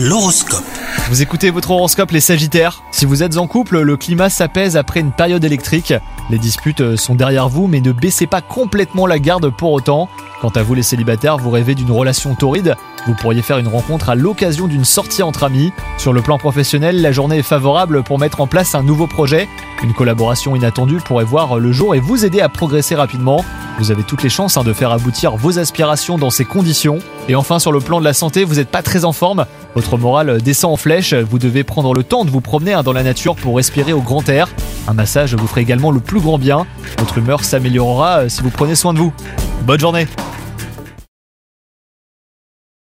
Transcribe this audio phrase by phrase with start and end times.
[0.00, 0.62] L'horoscope.
[1.08, 2.84] Vous écoutez votre horoscope les Sagittaires.
[2.92, 5.92] Si vous êtes en couple, le climat s'apaise après une période électrique.
[6.30, 10.08] Les disputes euh, sont derrière vous, mais ne baissez pas complètement la garde pour autant.
[10.40, 12.76] Quant à vous les célibataires, vous rêvez d'une relation torride.
[13.08, 15.72] Vous pourriez faire une rencontre à l'occasion d'une sortie entre amis.
[15.96, 19.48] Sur le plan professionnel, la journée est favorable pour mettre en place un nouveau projet.
[19.82, 23.44] Une collaboration inattendue pourrait voir le jour et vous aider à progresser rapidement.
[23.78, 26.98] Vous avez toutes les chances hein, de faire aboutir vos aspirations dans ces conditions.
[27.28, 29.46] Et enfin, sur le plan de la santé, vous n'êtes pas très en forme.
[29.76, 31.14] Votre morale descend en flèche.
[31.14, 34.00] Vous devez prendre le temps de vous promener hein, dans la nature pour respirer au
[34.00, 34.48] grand air.
[34.88, 36.66] Un massage vous ferait également le plus grand bien.
[36.98, 39.12] Votre humeur s'améliorera euh, si vous prenez soin de vous.
[39.62, 40.08] Bonne journée